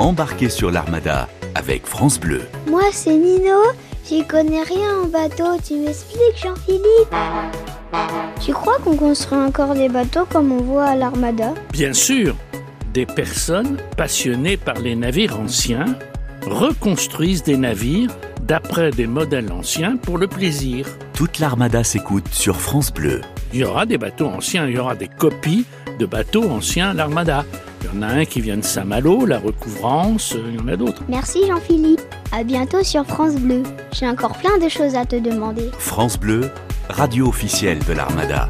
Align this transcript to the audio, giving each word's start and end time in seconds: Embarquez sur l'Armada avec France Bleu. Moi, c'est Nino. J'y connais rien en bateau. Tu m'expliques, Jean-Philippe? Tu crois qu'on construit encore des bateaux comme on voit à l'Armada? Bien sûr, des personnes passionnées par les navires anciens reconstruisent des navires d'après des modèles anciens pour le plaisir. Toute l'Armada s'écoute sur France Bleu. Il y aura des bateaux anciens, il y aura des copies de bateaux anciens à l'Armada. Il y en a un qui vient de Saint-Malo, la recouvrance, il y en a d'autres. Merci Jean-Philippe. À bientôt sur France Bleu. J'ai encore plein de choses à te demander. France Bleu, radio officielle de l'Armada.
Embarquez 0.00 0.48
sur 0.48 0.72
l'Armada 0.72 1.28
avec 1.54 1.86
France 1.86 2.18
Bleu. 2.18 2.42
Moi, 2.68 2.82
c'est 2.90 3.16
Nino. 3.16 3.60
J'y 4.08 4.26
connais 4.26 4.62
rien 4.62 5.02
en 5.04 5.06
bateau. 5.06 5.56
Tu 5.64 5.76
m'expliques, 5.76 6.42
Jean-Philippe? 6.42 7.14
Tu 8.44 8.52
crois 8.52 8.78
qu'on 8.84 8.96
construit 8.96 9.38
encore 9.38 9.74
des 9.74 9.88
bateaux 9.88 10.26
comme 10.28 10.50
on 10.50 10.62
voit 10.62 10.86
à 10.86 10.96
l'Armada? 10.96 11.54
Bien 11.72 11.92
sûr, 11.92 12.34
des 12.92 13.06
personnes 13.06 13.76
passionnées 13.96 14.56
par 14.56 14.80
les 14.80 14.96
navires 14.96 15.38
anciens 15.38 15.96
reconstruisent 16.44 17.44
des 17.44 17.56
navires 17.56 18.10
d'après 18.42 18.90
des 18.90 19.06
modèles 19.06 19.52
anciens 19.52 19.96
pour 19.96 20.18
le 20.18 20.26
plaisir. 20.26 20.88
Toute 21.12 21.38
l'Armada 21.38 21.84
s'écoute 21.84 22.26
sur 22.32 22.60
France 22.60 22.92
Bleu. 22.92 23.20
Il 23.52 23.60
y 23.60 23.64
aura 23.64 23.86
des 23.86 23.96
bateaux 23.96 24.26
anciens, 24.26 24.66
il 24.66 24.74
y 24.74 24.78
aura 24.78 24.96
des 24.96 25.08
copies 25.08 25.64
de 26.00 26.04
bateaux 26.04 26.50
anciens 26.50 26.90
à 26.90 26.94
l'Armada. 26.94 27.44
Il 27.84 27.94
y 27.94 27.98
en 27.98 28.02
a 28.02 28.06
un 28.06 28.24
qui 28.24 28.40
vient 28.40 28.56
de 28.56 28.64
Saint-Malo, 28.64 29.26
la 29.26 29.38
recouvrance, 29.38 30.34
il 30.48 30.56
y 30.56 30.58
en 30.58 30.68
a 30.68 30.76
d'autres. 30.76 31.02
Merci 31.06 31.46
Jean-Philippe. 31.46 32.00
À 32.32 32.42
bientôt 32.42 32.82
sur 32.82 33.04
France 33.04 33.34
Bleu. 33.34 33.62
J'ai 33.92 34.08
encore 34.08 34.38
plein 34.38 34.56
de 34.58 34.70
choses 34.70 34.94
à 34.94 35.04
te 35.04 35.16
demander. 35.16 35.70
France 35.78 36.18
Bleu, 36.18 36.50
radio 36.88 37.28
officielle 37.28 37.80
de 37.84 37.92
l'Armada. 37.92 38.48